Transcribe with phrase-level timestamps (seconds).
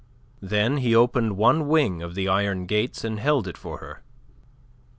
[0.41, 4.01] Then he opened one wing of the iron gates, and held it for her.